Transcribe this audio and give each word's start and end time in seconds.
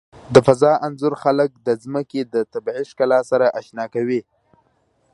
د 0.33 0.35
فضا 0.47 0.71
انځور 0.85 1.13
خلک 1.23 1.49
د 1.67 1.69
ځمکې 1.83 2.21
د 2.33 2.35
طبیعي 2.53 2.83
ښکلا 2.91 3.19
سره 3.31 3.45
آشنا 3.59 3.85
کوي. 3.93 4.21